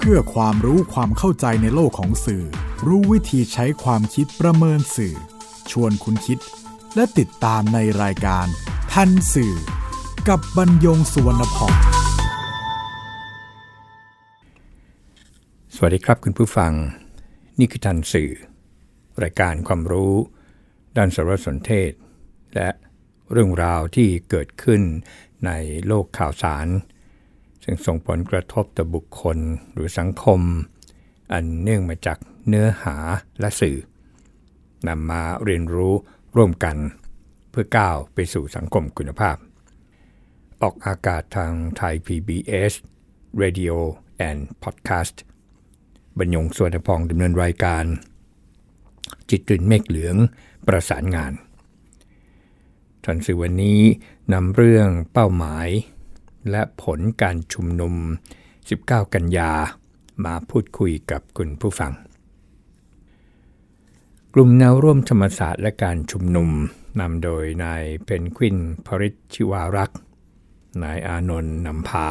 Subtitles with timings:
[0.00, 2.44] เพื่อความรู้ความเข้าใจในโลกของสื่อ
[2.86, 5.14] รู้วิธีใช้ความคิดประเมินสื่อ
[5.70, 6.38] ชวนคุณคิด
[6.94, 8.46] และติดตามในรายการ
[8.92, 9.54] ทันสื่อ
[10.28, 11.74] กับบรรยงสุวรรณพอง
[15.74, 16.72] สวัสดีครับคุณผู้ฟัง
[17.58, 18.30] นี่คือทันสื่อ
[19.22, 20.14] รายการความรู้
[20.96, 21.92] ด้านสารสนเทศ
[22.54, 22.68] และ
[23.32, 24.82] เรื่องราวที่เกิดขึ้น
[25.46, 25.50] ใน
[25.86, 26.66] โลกข่าวสาร
[27.70, 29.38] ซึ่งส่งผลกระทบต่อบุคคล
[29.72, 30.40] หรือสังคม
[31.32, 32.18] อันเนื่องมาจาก
[32.48, 32.96] เนื้อหา
[33.40, 33.78] และสื่อ
[34.88, 35.94] นำมาเรียนรู้
[36.36, 36.76] ร่วมกัน
[37.50, 39.36] เพื่อก้าวไปสู่สังคมคุณภาพ
[40.62, 42.72] ออกอากาศทางไทย PBS
[43.42, 43.74] Radio
[44.28, 45.16] and Podcast
[46.18, 47.84] บรรยงสวนพองดำเนินรายการ
[49.30, 50.16] จิตตื่นเมฆเหลือง
[50.66, 51.32] ประสานงาน
[53.04, 53.80] ทันสื่อวันนี้
[54.32, 55.68] นำเรื่องเป้าหมาย
[56.50, 57.94] และผลการชุมนุม
[58.52, 59.52] 19 กันยา
[60.24, 61.92] มาพูดคุยกับคุณผู้ฟัง
[64.34, 66.50] กลุ่มแนวร่วมธรรมศาสตร์และการชุมนุม
[67.00, 70.00] นำโดยนายเพนควินพริชิวารักษ์
[70.82, 72.10] นายอานนท์นำพา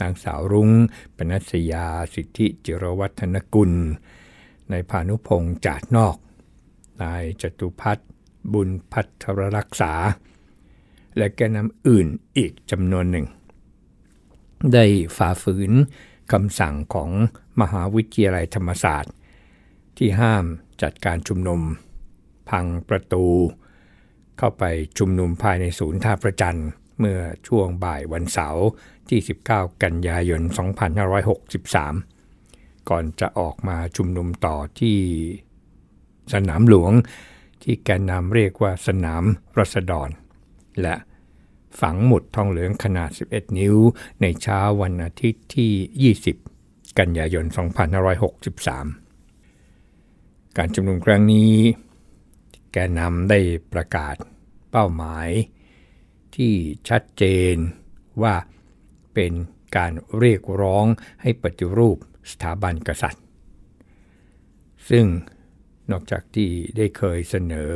[0.00, 0.70] นางสาวรุง้ง
[1.16, 3.72] ปนัสยาสิทธิจิรวัฒนกุล
[4.70, 6.16] นายพานุพงษ์จาดนอก
[7.02, 8.08] นายจตุพัฒน์
[8.52, 9.92] บุญพัฒรรักษา
[11.16, 13.26] และแกนนำอื่นอีกจำนวนหนึ่ง
[14.72, 14.84] ได้
[15.16, 15.72] ฝ่าฝืน
[16.32, 17.10] คำสั่งของ
[17.60, 19.12] มหาวิทยาลัยธรรมศาสตร์
[19.98, 20.44] ที่ห้าม
[20.82, 21.60] จัดการชุมนุม
[22.50, 23.26] พังประตู
[24.38, 24.64] เข้าไป
[24.98, 26.60] ชุมนุมภายในศูนย์ท่าประจัน
[26.98, 28.66] เมื่อช่วงบ่ายวันเสาร์
[29.08, 30.42] ที่ 19 กันยายน
[32.04, 34.98] 2563 ก่อนจะออกมาชุมนุมต่อที่
[36.32, 36.92] สนามหลวง
[37.62, 39.24] ที่แกนนำเรียกว่าสนาม
[39.58, 40.08] รัษฎร
[40.82, 40.94] และ
[41.80, 43.76] ฝังหมุดทองเหลืองขนาด 11 นิ้ว
[44.20, 47.44] ในเช้าวันอาทิตย์ที่ 20 กันยายน
[49.16, 51.52] 2563 การชุมนุมครั้งนี้
[52.72, 53.38] แกนนำได้
[53.72, 54.16] ประกาศ
[54.70, 55.28] เป้าหมาย
[56.36, 56.52] ที่
[56.88, 57.56] ชัดเจน
[58.22, 58.34] ว่า
[59.14, 59.32] เป็น
[59.76, 60.86] การเรียกร้อง
[61.22, 61.98] ให้ปฏิรูป
[62.30, 63.24] สถาบันกษัตริย์
[64.90, 65.06] ซึ่ง
[65.90, 67.72] นอกจากที่ได้เคยเสนอ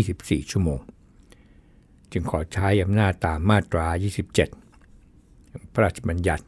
[0.01, 0.81] 24 ชั่วโมง
[2.13, 3.87] จึงขอใช้อำนาจตามมาตรา
[4.97, 6.45] 27 พระราชบัญญัติ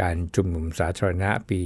[0.00, 1.58] การชุมนุมสาธารณะปี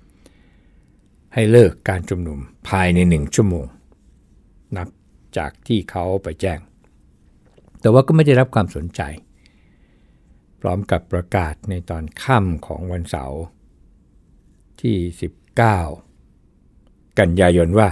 [0.00, 3.66] 2558 ให้เลิกการชุมนุมภายในหนึ่งชั่วโมง
[4.76, 4.88] นับ
[5.36, 6.58] จากที่เขาไปแจ้ง
[7.80, 9.00] แต่ว่าก็ไม่ได้รับความสนใจ
[10.60, 13.40] พร้อมกับประกาศในตอนค่ำของวันเสาร์
[14.80, 14.96] ที่
[15.76, 16.11] 19
[17.18, 17.88] กันยายนว่า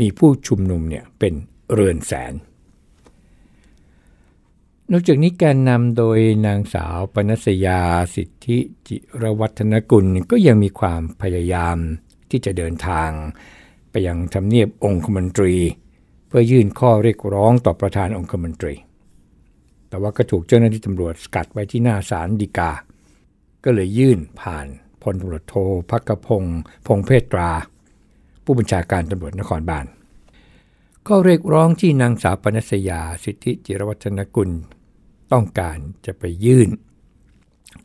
[0.00, 1.34] มีผู้ชุมนุมเนี่ยเป็น
[1.72, 2.34] เรือนแสน
[4.92, 7.80] นอกจากนี้แกนนำโดยนางสาวปนัสยา
[8.14, 8.58] สิทธิ
[8.88, 11.76] จิรวัฒนกุลก็ยังมีความพยายาม
[12.30, 13.10] ที่จะเดินทาง
[13.90, 15.54] ไปยังทำเนียบองคมนตรี
[16.26, 18.74] เพื่อยื่นข้อเรียกร้องต่อประธานองคมนตรี
[19.88, 22.72] แต่ว่าก็ถูกเจ้าหน้าที่ตำรวจสกัดไว้ที่หน้าศาลฎีกา
[23.64, 24.66] ก็เลยยื่นผ่าน
[25.04, 25.54] พลตำรวจโท
[25.90, 27.50] พักพงศ์พงเพตรา
[28.44, 29.86] ผู้บัญชาการตำรวจนครบาล
[31.08, 34.50] ก็เรียกร้องที่นางสาวปนัสยาสิทธิจิรวัฒนกุล
[35.32, 36.68] ต้องการจะไปยื่น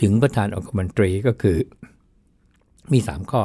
[0.02, 1.58] ถึงประธานองคมนตรีก็คือ
[2.91, 3.44] มี 3 ข้อ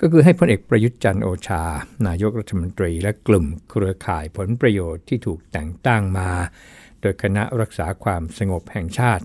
[0.00, 1.62] ก็คือให้พลเอกประยุทธ์จันโอชา
[2.06, 6.30] นายกรัฐมนตรี และกลุ่มเครือข่ายผลประโยชน์ที่ถูกแต่งตั้งมา
[7.00, 9.24] โดยคณะรักษาความสงบแห่งชาติ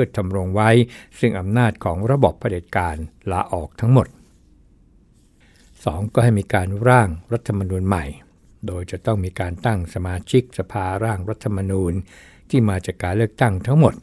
[0.00, 0.70] พื่อทำรงไว้
[1.18, 2.96] ซึ่งอำนาจของระบบเผด็จการ
[3.30, 4.06] ลาออกทั้งหมด
[5.30, 6.14] 2.
[6.14, 8.04] ก็ให้มีการร่างรัฐธรรมนูญใหม่
[8.66, 11.92] โดยจะต้องมีการตั้งสมาชิกสภาร่างรัฐธรรมนูญ
[12.50, 13.94] ที่มาจากการเลือกตั้งทั้งหมด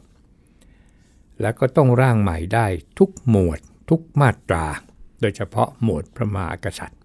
[1.40, 2.66] และก็ต้องร่างใหม่ได้
[2.98, 3.58] ทุกหมวด
[3.90, 4.66] ทุกมาตรา
[5.20, 7.00] โดยเฉพาะหมวดพระมหากษัตริย์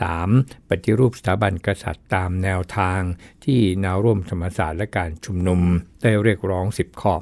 [0.00, 0.68] 3.
[0.68, 3.00] ปฏิรูปสถาบันกษัตริย์ตามแนวทาง
[3.44, 5.60] ที่แนวร่วมธรรมศาสตร์และการชุมนุม
[6.02, 7.14] ได้เรียกร้อง 10 ข้อ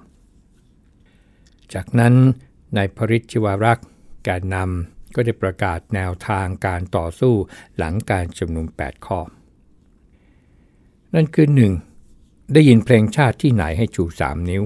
[1.74, 2.14] จากนั้น
[2.76, 3.86] นายพริชชิวารักษ์
[4.24, 7.34] แกนนำก็ได้ประกาศแนวทางการต่อสู้
[7.76, 9.20] หลังการชุมนุม 8 ข้อ
[11.14, 11.48] นั่นคือ
[12.00, 12.52] 1.
[12.54, 14.62] ได้ยินเพลงชาติที่ไหนให้ชูสามนิ้ว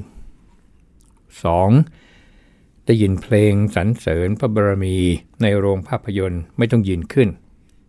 [1.60, 2.87] 2.
[2.87, 4.96] ได้ยินเพลงสรรเสริญพระบารมี
[5.43, 7.28] ในโรงภาพยนตร์ไม่ต้องยืนขึ้น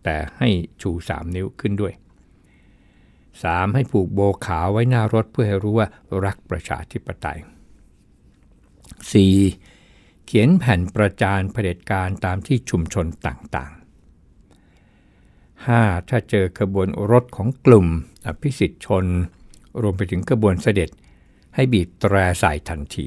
[0.04, 0.48] แต่ให้
[0.82, 1.92] ชูสามนิ้วขึ้นด้วย
[2.84, 3.74] 3.
[3.74, 5.88] ให้ผูกโบขาวไว้หน้ารถเพื่อให้รู้ว่า
[6.24, 7.38] รักประชาธิปไตย
[9.08, 10.24] 4.
[10.24, 13.80] เขียนแผ่นประจานเผด็จการตามที่ชุมชนต่างๆ
[15.66, 16.08] 5.
[16.08, 17.86] ถ้าเจอขบวนรถของกลุ่ม
[18.26, 19.06] อภิสิทธิชน
[19.82, 20.90] รวมไปถึงขบวนเสด็จ
[21.54, 23.06] ให้บีบแตรใส่ทันที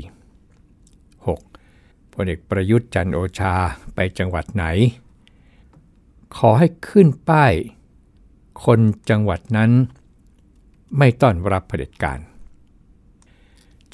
[1.25, 2.13] 6.
[2.13, 3.55] พลเอกประยุทธ์จันโอชา
[3.95, 4.65] ไปจังหวัดไหน
[6.37, 7.53] ขอให้ขึ้นป้าย
[8.65, 8.79] คน
[9.09, 9.71] จังหวัดนั้น
[10.97, 12.19] ไม่ต้อนรับเผด็จการ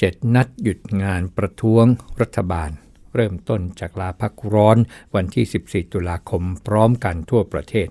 [0.08, 0.36] 7.
[0.36, 1.86] นัดหยุดงานประท้วง
[2.22, 2.70] รัฐบาล
[3.16, 4.78] เริ่มต้นจากลาพักร้อน
[5.16, 7.90] วันที่ 14 ตุลาคมพร้อมกันทั่วประเทศ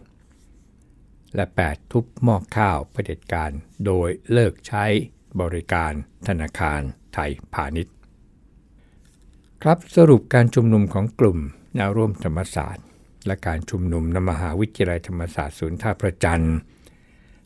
[1.35, 1.93] และ 8.
[1.93, 3.51] ทุบหม้อข้าวเผด็จการ
[3.87, 4.85] โดยเลิกใช้
[5.41, 5.93] บริการ
[6.29, 6.81] ธนาคาร
[7.15, 7.95] ไทยพาณิชย์
[9.63, 11.39] ครับสรุปการชุมนุมของกลุ่ม
[11.75, 12.87] แนวร่วมธรรมศาสตร์
[13.27, 16.57] และการชุมนุมนมหาวิทยาลัยธรรมศาสตร์ศูนย์ท่าประจันทร์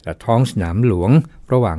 [0.04, 1.10] และท้องสนามหลวง
[1.52, 1.78] ระหว่าง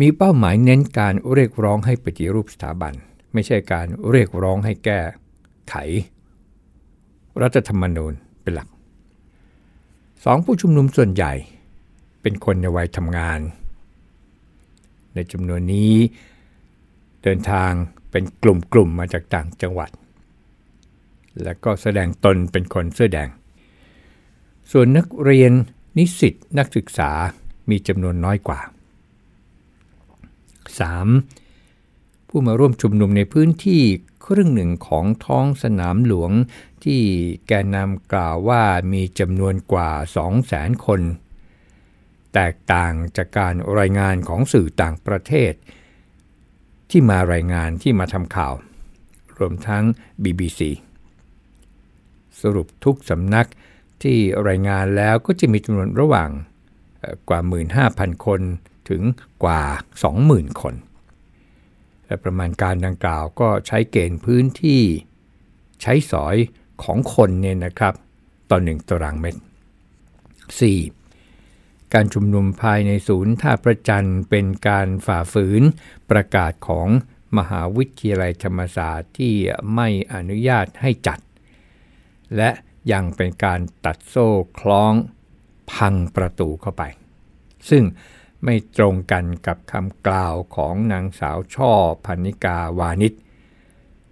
[0.00, 2.92] มีเป้าหมายเน้นการเรียกร้องให้ปฏิรูปสถาบัน
[3.32, 5.00] ไม่ใช่การเรียกร้องให้แก้
[5.68, 5.74] ไข
[7.42, 8.12] รัฐธรรมนูญ
[8.42, 8.68] เป็นหลัก
[9.76, 10.44] 2.
[10.44, 11.32] ผู้ชุมนุมส่วนใหญ่
[12.22, 13.40] เป็นคนในวัยทำงาน
[15.14, 15.92] ในจำนวนนี้
[17.22, 17.72] เดินทาง
[18.10, 19.90] เป็นกลุ่มๆมาจากต่างจังหวัด
[21.42, 23.28] และก็แสดงตนเป็นคนเสื้อแดง
[24.70, 25.52] ส่วนนักเรียน
[25.98, 27.10] นิสิตนักศึกษา
[27.70, 28.60] มีจำนวนน้อยกว่า
[31.10, 32.28] 3.
[32.28, 33.82] ผู้มาร่วมชุมนุมในพื้นที่
[34.26, 36.30] ครึ่งหนึ่งของท้องสนามหลวง
[36.84, 37.02] ที่
[37.46, 38.62] แกนนำกล่าวว่า
[38.92, 39.90] มีจำนวนกว่า
[40.38, 41.00] 200,000 คน
[42.34, 45.52] แตกต่างจากการรายงานของสื่อต่างประเทศ
[46.90, 48.54] ที่มารายงานที่มาทำข่าว
[49.38, 49.84] รวมทั้ง
[50.22, 50.60] BBC
[52.40, 53.48] สรุปทุกสำนัก
[54.02, 54.18] ที่
[54.48, 56.30] รายงานแล้วก็จะมีจำนวนระหว่าง
[57.28, 57.40] กว่า
[57.82, 58.40] 15,000 คน
[58.88, 59.02] ถึง
[59.44, 59.62] กว่า
[60.10, 60.74] 20,000 คน
[62.06, 64.82] และประมาณการดังกล่าวก็ใช้เกณฑ์พื้นที่
[65.82, 66.36] ใช้สอย
[66.82, 67.94] ของคนเนี่ยนะครับ
[68.50, 69.40] ต่อหนึ่งตารางเมตร
[70.62, 70.97] 4.
[71.94, 75.62] การชุมนุมภายในศูนย์ท่าประจันเป็นการฝ่าฝืน
[76.10, 76.88] ประกาศของ
[77.36, 79.34] มหาวิทยาลัยธรรมศาสตร์ที่
[79.74, 81.20] ไม่อนุญาตให้จัด
[82.36, 82.50] และ
[82.92, 84.94] ยังเป็นการตัดโซ่คล้อง
[85.72, 86.82] พังประตูเข้าไป
[87.70, 87.84] ซึ่ง
[88.44, 91.72] ไม่ตรงกันกับคำกล่าวของนางสาวช่อ
[92.04, 93.12] พันิกาวานิช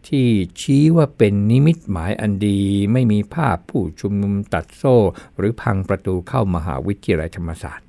[0.09, 0.29] ที่
[0.61, 2.61] ชี้ว่าเป็นนิมิตหมายอันดี
[2.93, 4.97] ไม่มีภาพผู้ชุมนุมตัดโซ่
[5.39, 7.89] หรือพังประตูเข้ามหาวิทยาลัยธรรมศาสตร์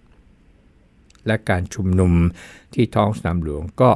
[1.25, 2.13] และการชุมนุม
[2.73, 3.91] ที่ท้องสนามหลวงก็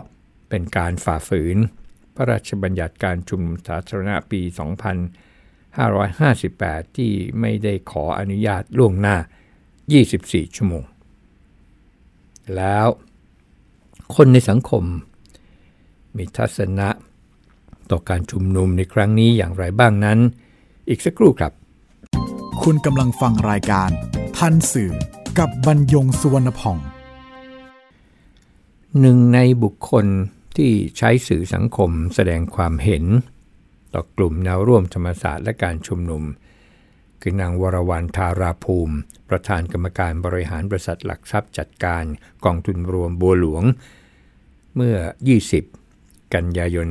[0.50, 1.58] เป็นการฝ่าฝืน
[2.16, 4.42] พระราชบัญญัติการชุมนุมสาธารณะปี
[5.70, 9.18] 2558 ที่ไม่ได้ขออนุญาตล่วงหน้า
[9.86, 10.84] 24 ชั่วโมง
[12.56, 12.88] แล้ว
[14.16, 14.84] คนในสังคม
[16.18, 16.90] มีทัศนะ
[17.92, 20.20] ต่อการชุมนุมในครั้งนี้อย่างไรบ้างนั้น
[20.90, 21.54] อีกสักครู่ครับ
[22.64, 23.90] คุณกำลังฟังรายการ
[24.38, 24.94] ทันสื่อ
[25.40, 26.78] กับบรรยงสุวรรณพอง
[29.00, 30.06] หนึ่งในบุคคล
[30.58, 33.04] ที่ใช้สื่อสังคมแสดงความเห็น
[33.94, 36.24] ต่อกลุ่มแนวร่วมธรรมศาสตร์และการชุมนุม
[37.22, 38.96] คือนางวรวรรณธาราภูมิ
[39.30, 42.04] ประธานกรรมการบริหารบริษัทหลักทรัพย์จัดการ
[42.46, 43.64] กองทุนรวมบัวหลวง
[44.76, 44.98] เมื่อ
[45.62, 45.81] 20
[46.36, 46.88] กันยายน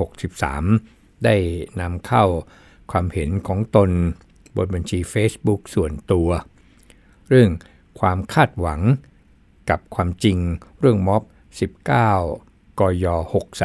[0.00, 1.36] 2563 ได้
[1.80, 2.24] นำเข้า
[2.90, 3.90] ความเห็นของตน
[4.56, 6.28] บนบัญชี Facebook ส่วนตัว
[7.28, 7.50] เรื่อง
[8.00, 8.80] ความคาดหวัง
[9.70, 10.38] กับความจริง
[10.80, 11.22] เรื่องม็อบ
[12.00, 13.06] 19 กย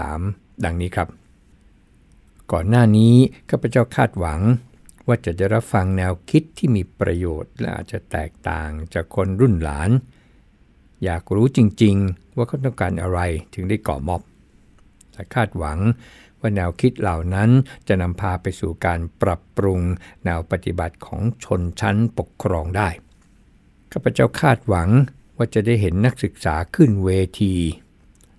[0.04, 1.08] 63 ดังนี้ครับ
[2.52, 3.14] ก่อนหน้านี้
[3.50, 4.42] ข้าพเจ้าคาดหวัง
[5.08, 9.90] ว่าจะได้รับฟังแนวคิดที่มีประโยชน์และอาจจะแตกต่างจากคนรุ่นหลาน
[11.04, 13.20] อยากรู้จริง ๆ ว่าเขาต้องการอะไร
[13.54, 14.22] ถึงได้ก่อม็อบ
[15.18, 15.80] และคาดหวัง
[16.40, 17.50] ว่าแนวคิดเหล่านั้น
[17.88, 19.82] จะนำพาไปสู่การปรับปรุง
[20.26, 22.90] แนวปฏิบัติของชนชั้นปกครองได้
[23.92, 24.90] ข้าพเจ้าคาดหวัง
[25.38, 27.10] ว่าจะได้เห็นนักศึกษาขึ้นเว
[27.42, 27.56] ที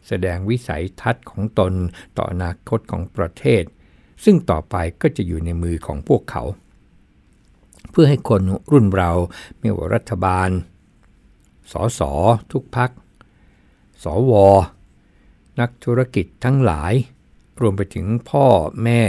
[0.09, 1.73] แสดงวิสัยทัศน์ของตน
[2.17, 3.63] ต่ออนาคตของประเทศ
[4.25, 6.43] ซึ่งต่อไปก็จะอยู่ในมือของพวกเขา
[7.91, 8.43] เพื่อให้คน
[8.73, 9.11] รุ่นเรา
[9.59, 10.51] ไม่ว่ารัฐบาล
[11.73, 12.01] สส
[12.53, 12.91] ทุกพัก
[14.05, 14.33] สว
[15.61, 16.93] นักธุรกิจทั้งหลาย
[17.61, 18.47] รวมไปถึงพ่อ
[18.85, 19.03] แม่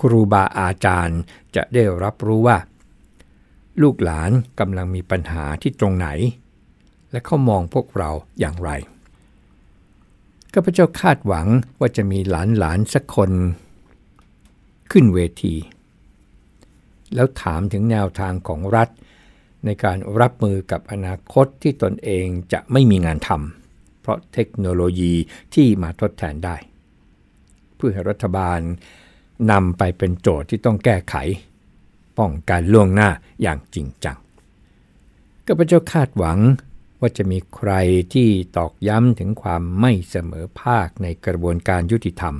[0.00, 1.20] ครูบาอาจารย์
[1.56, 2.58] จะได้รับรู้ว่า
[3.82, 6.08] ลูกหลานกำลังมีปัญหาที่ตรงไหน
[7.10, 8.10] และเขามองพวกเรา
[8.40, 8.70] อย่างไร
[10.52, 11.46] ข้าพเจ้าคาดหวัง
[11.78, 13.30] ว่าจะมีหลานหลานสักคน
[14.90, 15.54] ขึ้นเวที
[17.14, 18.88] แล้วถามถึงแนวทางของรัฐ
[19.64, 23.65] ในการรับมือกับอนาคตที่ตนเองจะไม่มีงานทำ
[24.06, 25.14] เพราะเทคโนโลยี
[25.54, 26.56] ที่มาทดแทนได้
[27.76, 28.60] เพื่อให้รัฐบาล
[29.50, 31.14] นำไปเป็นโจทย์ที่ต้องแก้ไข
[32.18, 33.10] ป้องกันล่วงหน้า
[33.42, 34.16] อย่างจริงจัง
[35.46, 36.38] ข้าพเจ้าคาดหวัง
[37.00, 37.72] ว่าจะมีใคร
[38.14, 42.34] ที่ตอกย้ำถึงความไม่เสมอภาคในกระบวนการยุติธรรม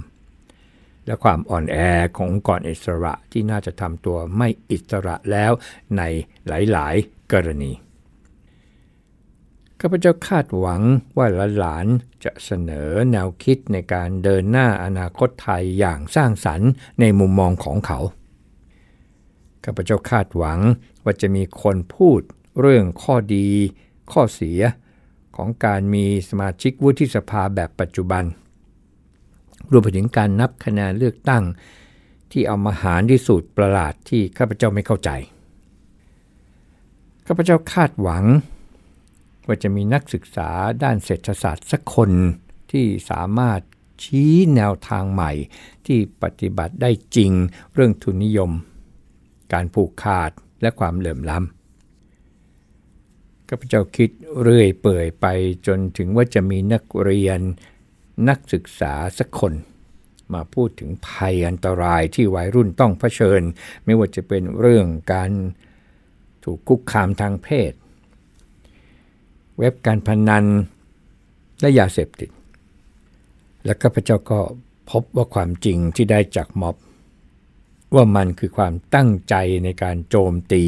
[1.07, 1.77] และความอ่อนแอ
[2.17, 5.53] ขององค์กรอิสระที่น่าจะทำตัวไม่อิสระแล้ว
[5.97, 6.03] ใน
[6.49, 7.73] หลาย ๆ กรณี
[9.81, 10.83] ข้าพเจ้าคาดหวัง
[11.17, 11.27] ว่า
[11.59, 17.99] หลานๆจะเสนอแนวคิดในการเดินหน้าอนาคตไทยอย่างสร้างสรรค์ในมุมมองของเขา
[19.65, 20.61] ข้าพเจ้าคาดหวัง
[21.05, 22.21] ว่าจะมีคนพูด
[22.61, 23.49] เรื่องข้อดี
[24.13, 24.61] ข้อเสีย
[25.37, 28.25] ของการมีสมาชิกวุฒิสภาแบบปัจจุบัน
[29.71, 31.45] รวมไปถึงการนับคะแนนเลือกตั้ง
[32.31, 35.11] ที่เอามาหารที่สูตรประหลาดที่ข้าพเจ้าไม่เข้าใจ
[37.27, 38.25] ข้าพเจ้าคาดหวัง
[39.47, 40.51] ว่าจะมีนักศึกษา
[40.83, 42.11] ด้านเศรษฐศาสตร์สักคน
[42.71, 43.61] ที่สามารถ
[44.03, 45.33] ชี้แนวทางใหม่
[45.87, 47.33] ที่ปฏิบัติได้จริง
[47.75, 48.51] เรื่องทุนนิยม
[49.53, 50.31] การผูกขาด
[50.63, 51.57] และความเหลื่อมล้ำ
[53.49, 54.11] ข้าพเจ้าคิด
[54.43, 55.27] เรื่อยเปื่อยไป
[55.67, 57.41] จนถึงว่าจะมีนักเรียน
[58.29, 59.53] นักศึกษาสักคน
[60.35, 63.43] มาพูดถึงภัยอันตรายที่วัยรุ่นต้องเผชิญ
[63.85, 65.31] ไม่ว่าจะเป็นเรื่องการ
[66.45, 67.73] ถูกคุกคามทางเพศ
[69.59, 70.45] เว็บการพนัน
[71.61, 72.31] และยาเสพติด
[73.65, 74.41] และข้าพเจ้าก็
[74.91, 76.77] พบว่าความจริงที่ได้จากม็อบ
[77.95, 79.35] ว่ามันคือความตั้งใจ
[79.65, 80.65] ในการโจมตี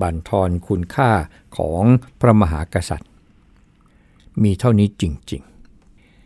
[0.00, 1.10] บั่นทอนคุณค่า
[1.56, 1.82] ของ
[2.20, 3.10] พระมหากษัตริย์
[4.42, 5.42] มีเท่านี้จริง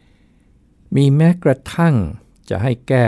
[0.01, 1.95] ๆ มีแม้กระทั่ง
[2.51, 3.07] จะให้แก้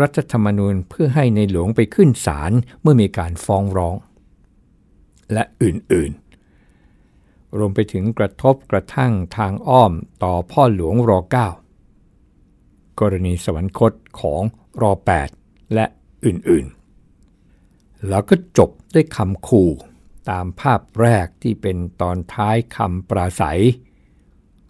[0.00, 3.96] รัฐธรรมนูญเพื่อให้ในหลวงไปขึ้นศาลเมื่อมีการฟ้องร้อง
[5.32, 6.23] และอื่นๆ
[7.58, 9.92] รวมไปถึงกระทบกระทั่งทางอ้อม
[10.24, 11.18] ต่อพ่อหลวงรอ
[12.08, 14.42] 9กรณีสวรรคตของ
[14.82, 14.92] รอ
[15.32, 15.86] 8และ
[16.24, 19.70] อื่นๆ แล้วก็จบด้วยคำขู่
[20.30, 23.62] ตามภาพแรกที่เป็นตอนท้ายคำปราศัย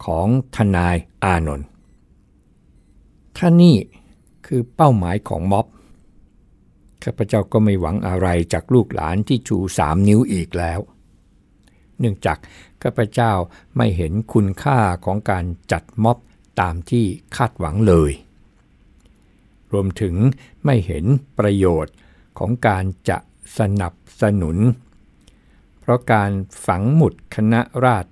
[0.04, 0.26] ของ
[0.56, 1.68] ทนายอานนท์
[3.36, 3.76] ท่านี่
[4.46, 5.66] คือเป้าหมายของม็อบ
[7.04, 10.80] ข้าพเจ้าก็ไม่หวังอะไรจากลูกหลานที่ชูสามนิ้วอีกแล้ว
[11.98, 12.38] เนื่องจาก
[12.84, 13.32] ข้าพเจ้า
[13.76, 16.18] ไม่เห็นคุณค่าของการจัดม็อบ
[16.60, 17.04] ตามที่
[17.36, 18.12] คาดหวังเลย
[19.72, 20.14] รวมถึง
[20.64, 21.04] ไม่เห็น
[21.38, 21.94] ประโยชน์
[22.38, 23.18] ของการจะ
[23.58, 24.56] สนับสนุน
[25.80, 26.30] เพราะการ
[26.66, 28.10] ฝังหมุดคณะราษฎร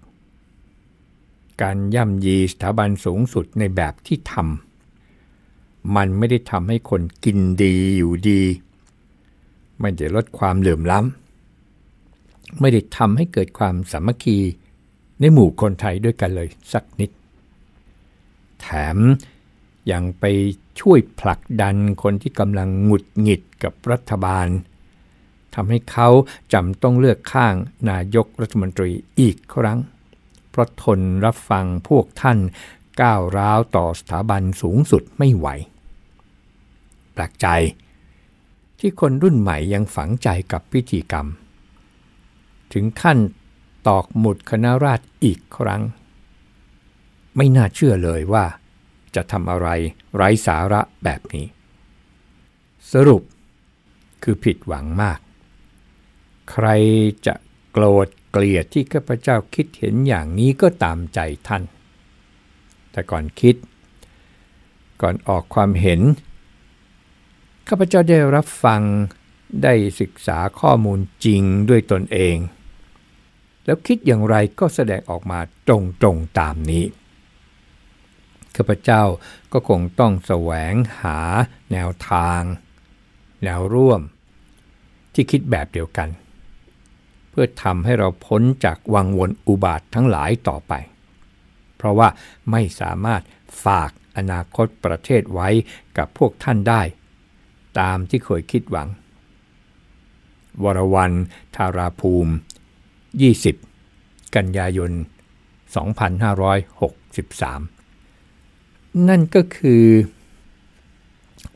[1.63, 8.43] การย่ำยีสถาบันสูงสุดในแบบที่ทำมันไม่ได้ทำให้คนกินดีอยู่ดี
[9.81, 14.39] ไม่ได้ลดความเหลื่อมล้ำไม่ได้ทำให้เกิดความสามัคคี
[15.23, 17.11] ในหมู่คนไทยด้วยกันเลยสักนิด
[18.61, 18.99] แถม
[19.93, 20.25] ยังไป
[20.81, 24.49] ช่วยผลักดันคนที่กำลังหงุดหงิดกับรัฐบาล
[25.55, 26.09] ทำให้เขา
[26.53, 27.55] จำต้องเลือกข้าง
[27.91, 29.79] นายกรัฐมนตรีอีกครั้ง
[30.51, 32.39] เพราะทนรับฟังพวกท่าน
[33.01, 35.47] ก้าวร้าวต่อสถาบันสูงสุดไม่ไหว
[37.13, 37.47] แปลกใจ
[38.79, 41.27] ที่คนรุ่นใหม่ยังฝังใจกับพิธีกรรม
[42.73, 43.19] ถึงขั้น
[43.89, 45.83] ตอกหมุดคณะราษฎรอีกครั้ง
[47.37, 48.45] ไม่น่าเชื่อเลยว่า
[49.15, 49.69] จะทำอะไร
[50.15, 51.47] ไร้สาระแบบนี้
[52.93, 53.23] สรุป
[54.23, 55.19] คือผิดหวังมาก
[56.51, 56.67] ใคร
[57.27, 57.35] จะ
[57.73, 61.63] โกรธเกลียดที่ข้าพเจ้าคิดเห็นอย่างนี้ก็ตามใจท่าน
[62.93, 63.57] แต่ก่อนคิด
[65.03, 66.01] ก่อนออกความเห็น
[67.69, 68.83] ข้าพเจ้าได้รับฟัง
[69.63, 72.37] ได้ศึกษาข้อมูลจริงด้วยตนเอง
[73.65, 75.39] แล้วคิดอย่างไรก็แสดงออกมา
[75.69, 76.85] ตรงๆตามนี้
[78.57, 79.03] ข้าพเจ้า
[79.53, 81.19] ก็คงต้องแสวงหา
[81.73, 82.41] แนวทาง
[83.45, 84.01] แนวร่วม
[85.15, 86.09] ที่คิดแบบเดียวกัน
[87.31, 90.73] เพื่อทำให้เราพ้นจากวังวนอุบาททั้งหลายต่อไป
[91.77, 92.09] เพราะว่า
[92.51, 93.23] ไม่สามารถ
[93.65, 95.49] ฝากอนาคตประเทศไว้
[95.99, 96.83] กับพวกท่านได้
[97.81, 98.89] ตามที่เคยคิดหวัง
[100.63, 101.13] วรวัน
[101.57, 102.33] ธาราภูมิ
[103.21, 104.91] 20 กันยายน
[106.99, 109.85] 2563 นั่นก็คือ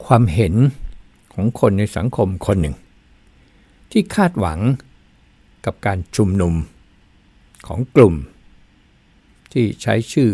[0.04, 0.54] ความเห็น
[1.34, 2.76] ของคนในสังคมคนหนึ่ง
[3.90, 4.60] ที่คาดหวัง
[5.66, 6.54] กับการชุมนุม
[7.66, 8.14] ของกลุ่ม
[9.52, 10.30] ที่ใช้ชื่อ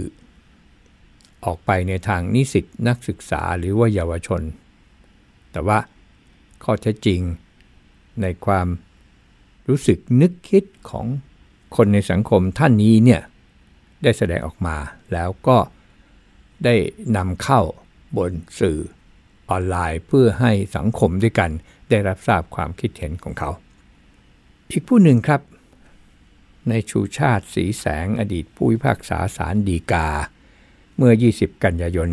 [1.44, 4.42] ออกไปในทางนิสิตนักศึกษาหรือว่าเยาวชน
[5.52, 5.78] แต่ว่า
[6.64, 7.20] ข้อเท็จจริง
[8.22, 8.66] ในความ
[9.68, 11.06] รู้สึกนึกคิดของ
[11.76, 13.20] คนในสังคมท่านนี้เนี่ย
[14.02, 14.76] ได้แสดงออกมา
[15.12, 15.58] แล้วก็
[16.64, 16.74] ได้
[17.16, 17.60] นำเข้า
[18.16, 18.78] บนสื่อ
[19.50, 21.50] ออนไลน์เพื่อให้สังคมด้วยกัน
[21.90, 23.50] ได้รับทราบความคิดเห็นของเขา
[24.70, 25.40] อีกผู้หนึ่งครับ
[26.68, 30.08] ในชูชาติสีแสงอดีตผู้พิพากษาสารดีกา
[30.96, 32.08] เมื่อ 20 กันยายน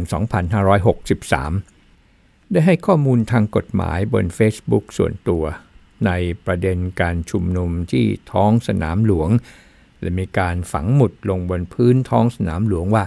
[1.64, 5.44] 2563 ได้ให้ข้อมูลทางกฎหมายบน Facebook ส่วนตัว
[6.06, 6.12] ใน
[6.46, 9.30] ประเด็นการชุมนุมที่ท้องสนามหลวง
[10.02, 13.06] และมีการฝังหมุดลงบนพื้นท้องสนามหลวงว่า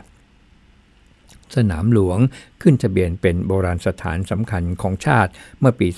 [1.57, 2.19] สนามหลวง
[2.63, 5.89] ขึ้นทะเบียนเป็นโบราณสถานสำคัญของชาติเมื่อปี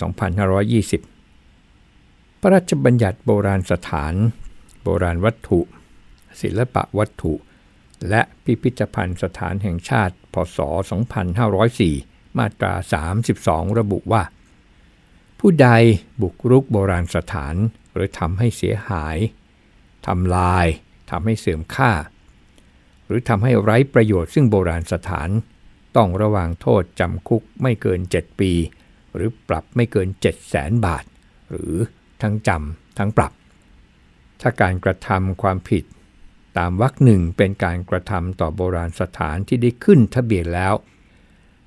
[1.14, 4.14] 2520 พระราชบัญญัติโบราณสถาน
[4.82, 5.60] โบราณวัตถุ
[6.40, 7.34] ศิลปะวัตถุ
[8.10, 10.58] และพิพิธภัณฑ์สถานแห่งชาติ พศ
[11.48, 12.74] 2504 มาตรา
[13.24, 14.22] 32 ระบุว่า
[15.46, 15.70] ผู้ใด
[16.22, 17.54] บุกรุกโบราณสถาน
[17.94, 19.16] หรือทำให้เสียหาย
[20.06, 20.66] ทำลาย
[21.10, 21.92] ทำให้เสื่อมค่า
[23.06, 25.28] หรือทำให้ไร้ประโยชน์ซึ่งโบราณสถาน
[25.96, 28.52] ต้องระวางโทษจำคุกไม่เกิน 7 ปี
[29.14, 31.04] หรือปรับไม่เกิน 7 0 0แสนบาท
[31.50, 31.74] หรือ
[32.22, 33.32] ทั้งจำทั้งปรับ
[34.40, 35.84] ถ้าการกระทำความผิด
[36.58, 40.74] ตามวรรคหนึ่งเป็นการกระทำต่อโบราณสถานที่ได้ขึ้นทะเบียนแล้ว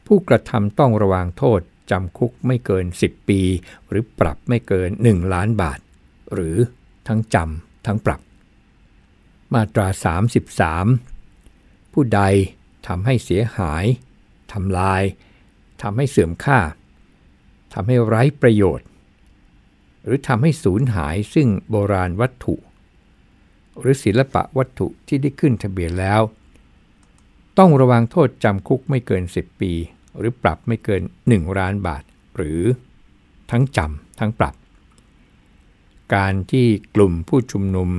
[0.06, 3.42] ผู้กระทำต้องระวางโทษ จำคุกไม่เกิน 10 ปี
[3.90, 5.80] หรือปรับไม่เกิน 1 ล้านบาท
[6.34, 6.58] หรือ
[7.08, 8.22] ทั้งจำทั้งปรับ
[9.54, 9.88] มาตรา
[11.12, 12.22] 33 ผู้ใด
[12.88, 13.86] ทำให้เสียหาย
[14.54, 15.04] ทำลาย
[15.82, 16.60] ทำให้เสื่อมค่า
[17.74, 18.88] ทำให้ไร้ประโยชน์
[20.04, 22.56] หรือทำให้สูญหายซึ่งโบราณวัตถุ
[23.80, 26.22] หรือศิลปะวัตถุที่ได้ขึ้นทะเบียนแล้ว
[27.58, 29.74] ต้องระวังโทษจำคุกไม่เกิน 10 ปี
[30.18, 31.02] หรือปรับไม่เกิน
[31.32, 32.04] 1 ล้านบาท
[32.36, 32.62] หรือ
[33.52, 34.56] ทั้งจำทั้งปรับ
[36.16, 37.90] การที่กลุ่มผู้ชุมนุม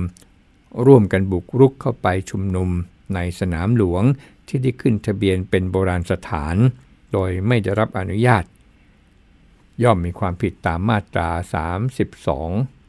[0.85, 2.69] ร่วมกันบุกรุกเข้าไปชุมนุม
[3.15, 4.03] ในสนามหลวง
[4.47, 6.55] ที่ได้ขึ้นทะเบียนเป็นโบราณสถาน
[7.13, 8.43] โดยไม่ได้รับอนุญาต
[9.83, 11.29] ย่อมมีความผิดตามมาตรา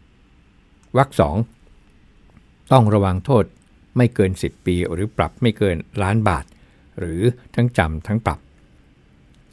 [0.08, 1.36] 32วรรคสอง
[2.72, 3.44] ต้องระวังโทษ
[3.96, 6.44] ไม่เกิน 10 ปี หรือปรับไม่เกินล้านบาท
[6.98, 7.20] หรือ
[7.54, 8.38] ทั้งจำทั้งปรับ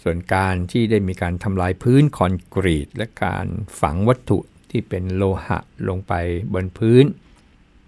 [0.03, 3.45] ส่วนการที่ได้มีการทำลายพื้นคอนกรีต และการ
[3.81, 6.13] ฝังวัตถุที่เป็นโลหะลงไป
[6.53, 7.05] บนพื้น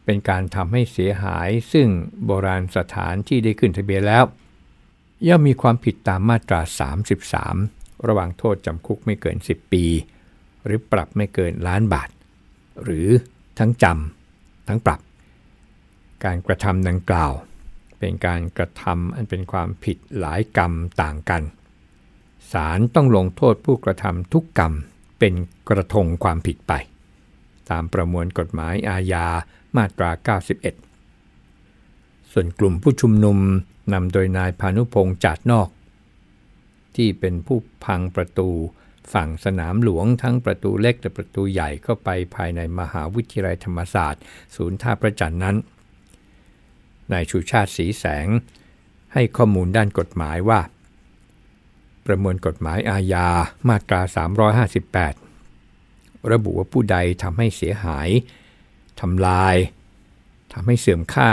[0.05, 1.87] เป็นการทำให้เสียหายซึ่ง
[2.25, 4.23] โบราณสถานที่ได้ขึ้นทะเบียนแล้ว
[5.27, 6.61] ย่อมมีความผิดตามมาตรา
[7.33, 9.85] 33 ระหว่างโทษจำคุกไม่เกิน 10 ปี
[10.65, 12.09] หรือปรับไม่เกินล้านบาท
[12.83, 13.07] หรือ
[13.59, 14.99] ทั้งจำทั้งปรับ
[16.25, 17.33] การกระทำดังกล่าว
[17.99, 21.41] เป็นการกระทำอันเป็นความผิดหลายกรรมต่างกัน
[22.53, 24.73] ศาลต้องลงโทษผู้กระทำทุกกรรม
[25.19, 25.33] เป็น
[25.69, 26.73] กระทงความผิดไป
[27.69, 29.25] ตามประมวลกฎหมายอาญา
[29.75, 30.11] มาตรา
[31.15, 33.37] 91 ส่วนกลุ่มผู้ชุมนุม
[33.93, 35.69] นำโดยนายพานุพงษ์จาดนอก
[36.95, 38.49] ที่เป็นผู้พังประตู
[39.13, 44.23] ฝั่งสนามหลวงทั้งประตูเล็กและประตูใหญ่เข้าไปภายในมหาวิทยาลัยธรรมศาสตร์
[44.55, 45.55] ศูนย์ท่าประจันนั้น
[47.11, 48.27] นายชูชาติสีแสง
[49.13, 50.59] ให้ข้อมูลด้านกฎหมายว่า
[52.05, 53.27] ประมวลกฎหมายอาญา
[53.67, 54.01] มาตรา
[55.35, 58.09] 358 ระบุว่าผู้ใดทำให้เสียหาย
[59.01, 59.55] ทำลาย
[60.53, 61.31] ทำให้เสื่อมค่า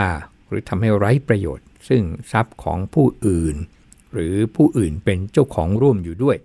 [0.48, 2.02] หรือทำให้ไร้ประโยชน์ ซึ่ง
[2.32, 3.56] ทรัพย์ของผู้อื่น
[4.12, 6.36] หรือผู้อื่นเป็นเจ้าของร่วมอยู่ด้วย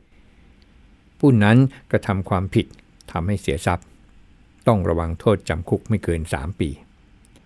[1.20, 1.58] ผู้นั้น
[1.92, 2.66] กระทำความผิด
[3.12, 3.86] ทำให้เสียทรัพย์
[4.68, 6.70] ต้องระวังโทษจำคุกไม่เกิน 3 ปี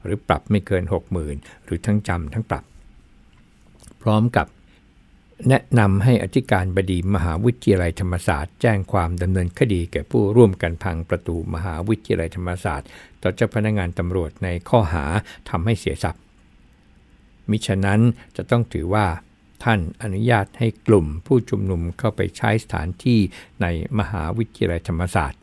[0.03, 0.83] หรือปรับไม่เกิน
[1.23, 2.63] 60,000 หรือทั้งจำทั้งปรับ
[4.01, 4.47] พร้อมกับ
[5.49, 12.87] แนะนำให้อธิการบดีมหาวิทยาลัยธรรมศาสตร์แจ้งความดำเนินคดีแก่ผู้ร่วมกันพังประตูมหาวิทยาลัยธรรมศาสตร์
[13.21, 15.05] ต่อเจ้าพนักงานตำรวจในข้อหา
[15.49, 16.21] ทำให้เสียทรัพย์
[17.49, 18.01] มิฉะนั้น
[18.35, 19.05] จะต้องถือว่า
[19.63, 23.19] ท่านอนุญาตให้กลุ่มผู้ชุมนุมเข้าไปใช้สถานที่
[23.61, 23.67] ใน
[23.99, 25.41] มหาวิทยาลัยธรรมศาสตร์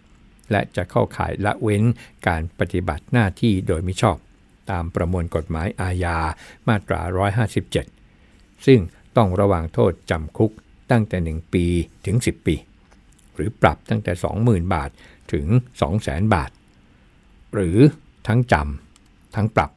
[0.51, 1.83] และจะเข้าข่ายละเว้น
[2.29, 4.17] การปฏิบัติหน้าที่โดยมิชอบ
[4.71, 6.19] ตามประมวลกฎหมายอาญา
[6.69, 7.01] มาตรา
[7.85, 8.81] 157 ซึ่ง
[9.17, 10.53] ต้องระวังโทษจำคุก
[10.91, 11.65] ตั้งแต่ 1 ปี
[12.07, 12.55] ถึง 10 ปี
[13.35, 14.91] หรือปรับตั้งแต่ 20,000 บาท
[15.33, 15.47] ถึง
[15.91, 16.51] 200,000 บาท
[17.55, 17.79] หรือ
[18.27, 19.71] ทั้งจำทั้งปรับ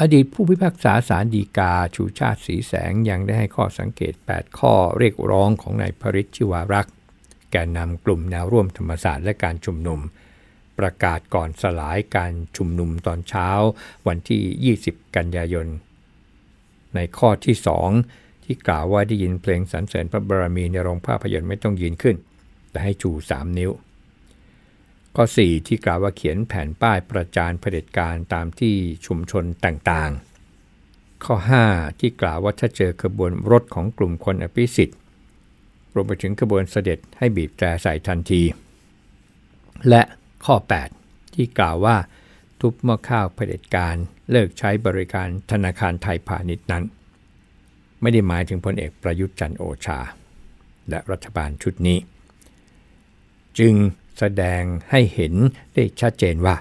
[0.00, 6.94] อดีตผู้พิพากษาสารดีกาชูชาติสีแสงยังได้ให้ข้อสังเกต 8 ข้อเรียกร้องของนายพริชชิวารักษ์
[7.50, 10.00] แกนนำกลุ่มแนวร่วมธรรมศาสตร์และการชุมนุม
[10.78, 13.48] ประกาศก่อนสลายการชุมนุมตอนเช้า
[14.06, 15.66] วันที่ 20 กันยายน
[16.94, 17.56] ในข้อที่
[18.00, 22.16] 2 ที่กล่าวว่าได้ยินเพลงสรรเสริญพระบารมีในโรงภาพยนตร์ไม่ต้องยืนขึ้น
[22.70, 23.70] แต่ให้ชู 3 นิ้ว
[25.16, 28.74] ข้อ 4 ที่กล่าวว่าเขียนแผ่นป้ายประจานเผด็จการตามที่
[29.06, 31.36] ชุมชนต่างๆ ข้อ
[31.68, 34.98] 5 ที่กล่าวว่าถ้าเจอขบวนรถของกลุ่มคนอภิสิทธิ์
[35.94, 38.42] รวมไปถึงขบวนเสด็จให้บีบแตรใส่ทันที
[39.88, 40.02] และ
[40.44, 40.56] ข้อ
[40.96, 41.96] 8 ที่กล่าวว่า
[42.60, 43.96] ทุบหม้อข้าวเผด็จการ
[44.30, 46.84] เลิกใช้บริการธนาคารไทยพาณิชย์นั้น
[48.00, 50.00] ไม่ได้หมายถึงพลเอกประยุทธ์จันโอชา
[50.88, 51.98] และรัฐบาลชุดนี้
[53.58, 53.74] จึง
[54.18, 55.34] แสดงให้เห็น
[55.74, 56.56] ได้ชัดเจนว่า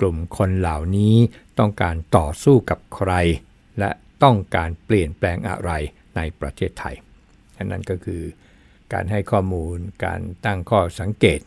[0.00, 1.14] กลุ่มคนเหล่านี้
[1.58, 3.12] ต้องการต่อสู้กับใคร
[3.78, 3.90] และ
[4.22, 5.70] ต้องการเปลี่ยนแปลงอะไร
[6.16, 6.94] ในประเทศไทย
[7.64, 8.22] นั่นก็คือ
[8.92, 11.40] การให้ข้อมูลการตั้งข้อสังเกต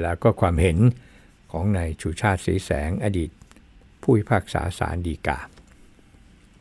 [0.00, 0.78] แล้วก็ความเห็น
[1.52, 3.30] ของนายชูชาติสีแสงอดีต
[4.02, 5.38] ผู้พิพากษาศาลฎีกา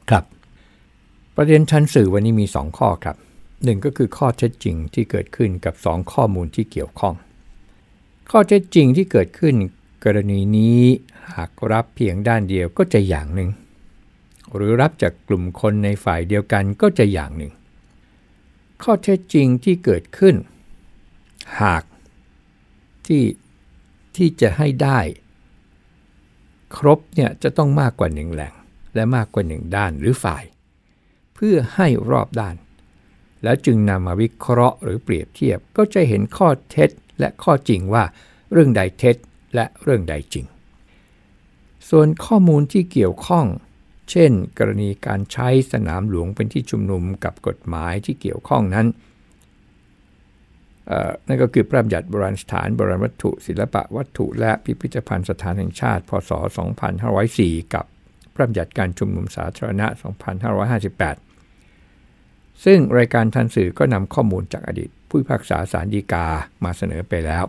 [0.10, 0.23] ครับ
[1.36, 3.17] ประเด็นชั้นสื่อวันนี้มี 2 ข้อครับ
[3.63, 7.15] หนึ่งก็คือข้อเท็จจริงที่เกิดขึ้นกับ 2 ข้อมูลที่เกี่ยวข้อง
[8.32, 9.56] ข้อเท็จจริงที่เกิดขึ้น
[10.04, 10.82] กรณีนี้
[11.36, 13.49] หากรับเพียงด้านเดียวก็จะอย่างหนึ่ง
[14.56, 17.54] หรือรับจากกลุ่มคนในฝ่ายเดียวกันก็จะอย่างหนึ่ง
[18.84, 20.36] ข้อเท็จจริงที่เกิดขึ้น
[21.62, 21.84] หาก
[23.06, 23.23] ที่
[24.15, 24.99] ที่จะให้ได้
[26.77, 28.53] ครบเนี่ยจะต้องมากกว่าหนึ่งแหล่ง
[28.95, 30.43] และมากกว่าหนึ่งด้านหรือฝ่าย
[31.34, 32.55] เพื่อให้รอบด้าน
[33.43, 38.03] แล้วจึงนำมาวิเคราะห์หรือเปรียบเทียบก็จะเห็นข้อเท็จและข้อจริงว่า
[38.51, 39.15] เรื่องใดเท็จ
[39.55, 40.45] และเรื่องใดจริง
[41.89, 43.45] ส่วนข้อมูลที่เกี่ยวข้อง
[44.12, 48.88] เช่น กรณีการใช้สนามหลวงเป็นที่ชุมนุมกับกฎหมายที่เกี่ยวข้องนั้น
[51.27, 56.32] นั่นก็คือพระบัญญัติโบราณสถานโบราณวัตถุ ศิลปะวัตถุและพิพิธภัณฑ์สถานแห่งชาติ พศ
[57.01, 57.86] 2504 กับ
[58.34, 59.88] พระบัญญัติการชุมนุมสาธารณะ
[61.45, 66.25] 2558 ซึ่งรายการทันสื่อก็นำข้อมูลจากอดีต ผู้พิพากษาสารดีกา
[66.63, 67.45] มาเสนอไปแล้ว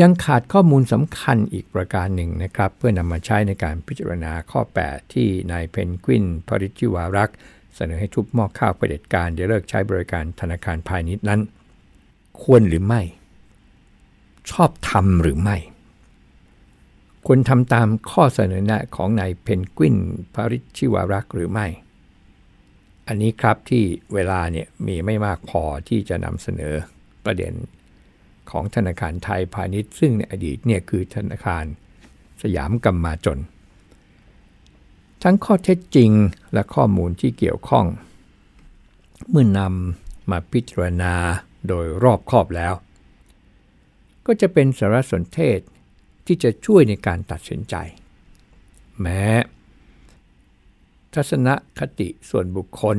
[0.00, 7.30] ยังขาดข้อมูลสำคัญอีกประการหนึ่งนะครับ เพื่อนำมาใช้ในการพิจารณาข้อ 8 ที่นายเพนกวินพริจิวารัก
[7.78, 11.40] เสนอให้ทุบหม้อข้าวเผด็จการเดี๋ยวเลิกใช้บริการธนาคารพาณิชย์นั้น
[12.42, 13.02] ควรหรือไม่
[14.50, 15.56] ชอบทำหรือไม่
[17.26, 19.96] ควรทำตามข้อเสนอแนะของนายเพนกวิน
[20.34, 21.66] พาริชิวารักหรือไม่
[23.08, 26.74] อันนี้ครับที่เวลาเนี่ยมีไม่มากพอที่จะนำเสนอ
[27.24, 27.54] ประเด็น
[28.50, 31.64] ของธนาคารไทยพาณิชย์ ซึ่งในอดีตเนี่ยคือธนาคาร
[32.42, 33.38] สยามกำมาจน
[35.22, 36.10] ทั้งข้อเท็จจริง
[36.52, 37.86] และข้อมูลที่เกี่ยวข้อง
[39.28, 41.14] เมื่อนำมาพิจารณา
[41.68, 42.74] โดยรอบคอบแล้ว
[44.26, 45.58] ก็จะเป็นสารสนเทศ
[46.26, 47.74] ที่จะช่วยในการตัดสินใจ
[49.00, 49.24] แม้
[51.14, 52.98] ทัศนคติส่วนบุคคล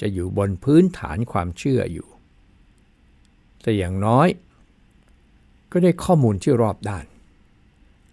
[0.00, 2.08] จะอยู่บนพื้นฐานความเชื่ออยู่
[3.62, 4.28] แต่อย่างน้อย
[5.72, 7.04] ก็ได้ข้อมูลที่รอบด้าน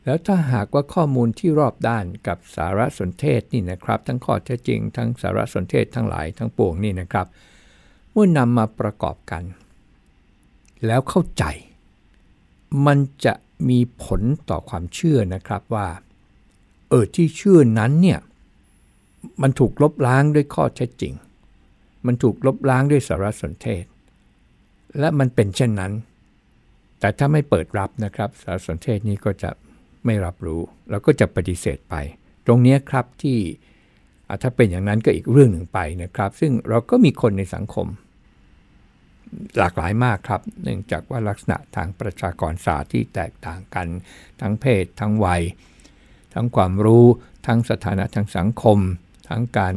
[0.06, 7.28] แล้วถ้าหากว่าข้อมูลที่รอบด้านกับสารสนเทศนี่นะครับ ทั้งข้อเท็จจริง ทั้งสารสนเทศทั้งหลายทั้งปวงนี่นะครับ
[8.12, 9.44] เมื่อนำมาประกอบกัน
[10.86, 11.44] แล้วเข้าใจ
[12.86, 13.34] มันจะ
[13.70, 15.88] มีผลต่อความเชื่อนะครับว่า
[16.90, 18.20] เออที่เชื่อนั้นเนี่ย
[19.42, 21.14] มันถูกลบล้างด้วยข้อเท็จจริง
[22.06, 23.86] มันถูกลบล้างด้วยสารสนเทศ
[25.00, 25.94] และมันเป็นเช่นนั้น
[27.00, 29.52] แต่ถ้าไม่เปิดรับนะครับ สารสนเทศนี้ก็จะ
[30.06, 31.96] ไม่รับรู้แล้วก็จะปฏิเสธไป
[32.46, 33.38] ตรงนี้ครับที่
[34.42, 37.88] ถ้าเป็นอย่างนั้นก็อีกเรื่องหนึ่งไปนะครับ ซึ่งเราก็มีคนในสังคม
[39.58, 43.88] หลากหลายมากครับ เนื่องจากว่าลักษณะทางประชากรศาสตร์ที่แตกต่างกัน
[44.42, 45.42] ทั้งเพศ ทั้งวัย
[46.34, 47.06] ทั้งความรู้
[47.48, 48.78] ทั้งสถานะทางสังคม
[49.30, 49.74] ทั้งการ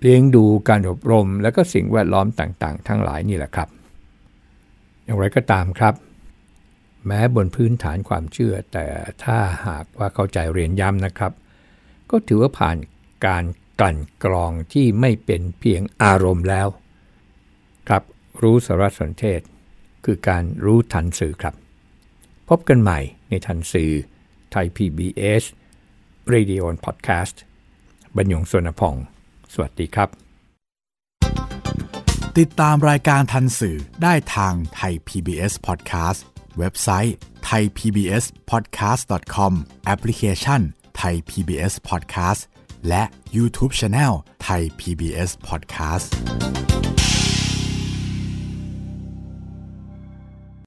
[0.00, 3.68] เลี้ยงดูการอบรม และก็สิ่งแวดล้อมต่าง ๆ ทั้งหลายนี่แหละครับ
[5.04, 5.94] อย่างไรก็ตามครับ
[7.06, 8.86] แม้บนพื้นฐานความเชื่อ แต่
[9.24, 11.32] ถ้าหากว่าเข้าใจเรียนย้ำนะครับ
[12.10, 12.76] ก็ถือว่าผ่าน
[13.26, 13.44] การ
[13.80, 16.68] กลั่นกรองที่ไม่เป็นเพียงอารมณ์แล้ว
[17.88, 18.02] ครับ
[18.42, 19.40] รู้สารสนเทศ
[20.04, 21.54] คือการรู้ทันสื่อครับ
[22.48, 23.92] พบกันใหม่ในทันสื่อ
[24.52, 25.42] ไทย PBS
[26.32, 27.36] Radio Podcast
[28.16, 28.94] บรรยงสวนพอง
[29.52, 30.08] สวัสดีครับ
[32.38, 36.20] ติดตามรายการทันสื่อได้ทางไทย PBS Podcast
[36.58, 37.14] เว็บไซต์
[37.50, 39.52] thaipbspodcast.com
[39.86, 40.60] แอปพลิเคชัน
[41.02, 42.40] Thai PBS Podcast
[42.88, 43.02] และ
[43.36, 44.12] YouTube Channel
[44.46, 46.08] Thai PBS Podcast